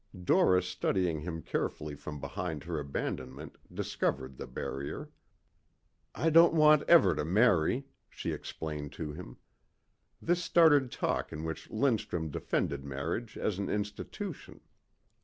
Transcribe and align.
Doris 0.23 0.67
studying 0.67 1.19
him 1.19 1.43
carefully 1.43 1.93
from 1.93 2.19
behind 2.19 2.63
her 2.63 2.79
abandonment 2.79 3.59
discovered 3.71 4.35
the 4.37 4.47
barrier. 4.47 5.11
"I 6.15 6.31
don't 6.31 6.55
want 6.55 6.81
ever 6.87 7.13
to 7.13 7.23
marry," 7.23 7.85
she 8.09 8.31
explained 8.31 8.93
to 8.93 9.11
him. 9.11 9.37
This 10.19 10.43
started 10.43 10.91
talk 10.91 11.31
in 11.31 11.43
which 11.43 11.69
Lindstrum 11.69 12.31
defended 12.31 12.83
marriage 12.83 13.37
as 13.37 13.59
an 13.59 13.69
institution. 13.69 14.61